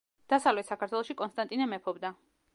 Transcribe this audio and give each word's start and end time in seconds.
დასავლეთ 0.33 0.71
საქართველოში 0.71 1.17
კონსტანტინე 1.21 1.71
მეფობდა. 1.77 2.15